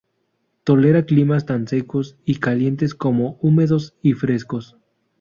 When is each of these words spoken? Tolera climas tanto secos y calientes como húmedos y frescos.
Tolera 0.63 1.05
climas 1.05 1.45
tanto 1.45 1.69
secos 1.69 2.17
y 2.25 2.39
calientes 2.39 2.95
como 2.95 3.37
húmedos 3.39 3.95
y 4.01 4.13
frescos. 4.13 4.75